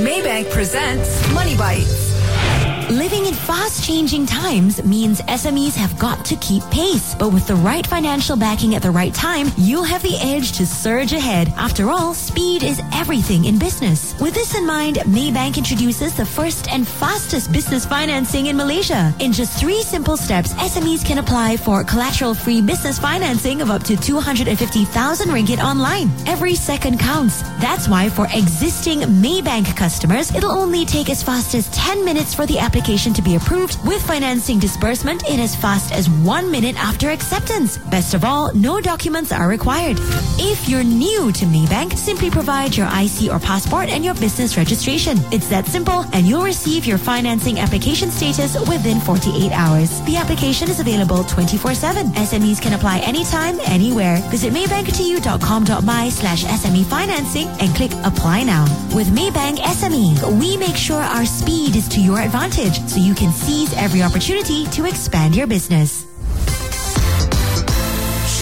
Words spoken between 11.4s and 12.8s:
After all, speed